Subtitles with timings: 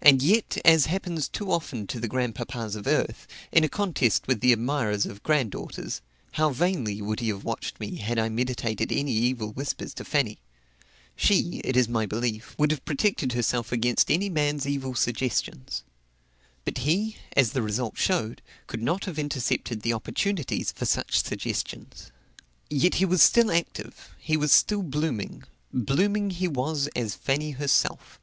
[0.00, 4.40] And yet, as happens too often to the grandpapas of earth, in a contest with
[4.40, 6.00] the admirers of granddaughters,
[6.32, 10.40] how vainly would he have watched me had I meditated any evil whispers to Fanny!
[11.14, 15.84] She, it is my belief, would have protected herself against any man's evil suggestions.
[16.64, 22.10] But he, as the result showed, could not have intercepted the opportunities for such suggestions.
[22.68, 25.44] Yet he was still active; he was still blooming.
[25.72, 28.18] Blooming he was as Fanny herself.